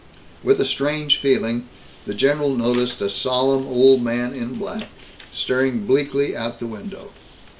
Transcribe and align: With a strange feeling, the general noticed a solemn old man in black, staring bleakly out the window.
With 0.43 0.59
a 0.59 0.65
strange 0.65 1.19
feeling, 1.21 1.69
the 2.07 2.15
general 2.15 2.55
noticed 2.55 3.01
a 3.01 3.07
solemn 3.07 3.67
old 3.67 4.01
man 4.01 4.33
in 4.33 4.55
black, 4.55 4.87
staring 5.31 5.85
bleakly 5.85 6.35
out 6.35 6.57
the 6.59 6.65
window. 6.65 7.11